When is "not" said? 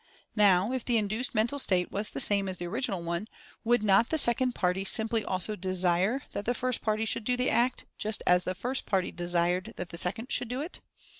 3.83-4.09